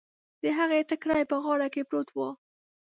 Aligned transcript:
د 0.41 0.43
هغې 0.57 0.79
ټکری 0.89 1.23
په 1.31 1.37
غاړه 1.43 1.67
کې 1.73 1.81
پروت 1.89 2.09
و. 2.13 2.17